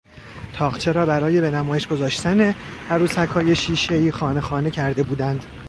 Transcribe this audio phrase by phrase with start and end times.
[0.53, 2.55] تاقچه را برای به نمایش گذاشتن
[2.89, 5.45] عروسکهای شیشهای خانه خانه کرده بودند.